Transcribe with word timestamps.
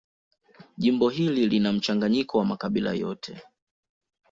Jimbo 0.77 1.09
hili 1.09 1.45
lina 1.47 1.73
mchanganyiko 1.73 2.37
wa 2.37 2.45
makabila 2.45 2.93
yote. 2.93 3.41